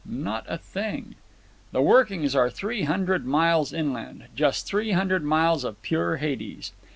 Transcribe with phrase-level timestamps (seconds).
[0.03, 1.13] "Not a thing."
[1.71, 4.23] "The workings are three hundred miles inland.
[4.35, 6.71] Just three hundred miles of pure Hades.